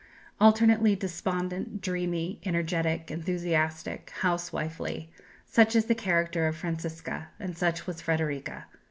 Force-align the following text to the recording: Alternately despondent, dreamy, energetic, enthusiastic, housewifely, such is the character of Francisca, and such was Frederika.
Alternately 0.39 0.95
despondent, 0.95 1.79
dreamy, 1.79 2.39
energetic, 2.43 3.11
enthusiastic, 3.11 4.09
housewifely, 4.21 5.11
such 5.45 5.75
is 5.75 5.85
the 5.85 5.93
character 5.93 6.47
of 6.47 6.57
Francisca, 6.57 7.29
and 7.39 7.55
such 7.55 7.85
was 7.85 8.01
Frederika. 8.01 8.63